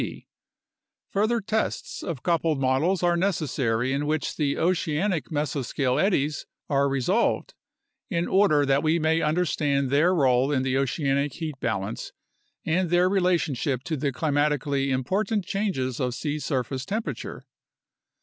[1.11, 7.01] Further tests of coupled models are necessary in which the oceanic mesoscale eddies are re
[7.01, 7.53] solved,
[8.09, 12.13] in order that we may understand their role in the oceanic heat balance
[12.65, 17.45] and their relationship to the climatically important changes of sea surface temperature.